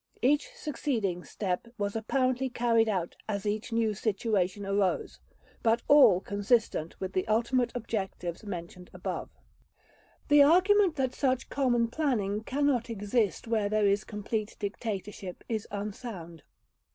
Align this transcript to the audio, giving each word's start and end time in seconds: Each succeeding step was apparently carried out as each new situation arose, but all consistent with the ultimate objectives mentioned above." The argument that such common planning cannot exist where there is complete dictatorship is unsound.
Each 0.23 0.49
succeeding 0.55 1.23
step 1.23 1.67
was 1.77 1.95
apparently 1.95 2.49
carried 2.49 2.89
out 2.89 3.15
as 3.29 3.45
each 3.45 3.71
new 3.71 3.93
situation 3.93 4.65
arose, 4.65 5.19
but 5.61 5.83
all 5.87 6.19
consistent 6.19 6.99
with 6.99 7.13
the 7.13 7.27
ultimate 7.27 7.71
objectives 7.75 8.43
mentioned 8.43 8.89
above." 8.95 9.29
The 10.27 10.41
argument 10.41 10.95
that 10.95 11.13
such 11.13 11.49
common 11.49 11.87
planning 11.89 12.43
cannot 12.43 12.89
exist 12.89 13.47
where 13.47 13.69
there 13.69 13.85
is 13.85 14.03
complete 14.03 14.55
dictatorship 14.57 15.43
is 15.47 15.67
unsound. 15.69 16.41